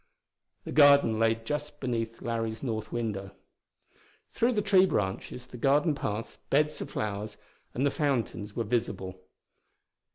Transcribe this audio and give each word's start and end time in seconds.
The 0.63 0.71
garden 0.71 1.19
lay 1.19 1.35
just 1.35 1.79
beneath 1.79 2.23
Larry's 2.23 2.63
north 2.63 2.91
window. 2.91 3.35
Through 4.31 4.53
the 4.53 4.61
tree 4.63 4.87
branches 4.87 5.45
the 5.45 5.57
garden 5.57 5.93
paths, 5.93 6.39
beds 6.49 6.81
of 6.81 6.89
flowers 6.89 7.37
and 7.75 7.85
the 7.85 7.91
fountains 7.91 8.55
were 8.55 8.63
visible. 8.63 9.21